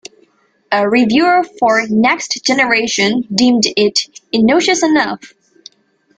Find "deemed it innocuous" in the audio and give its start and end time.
3.31-4.81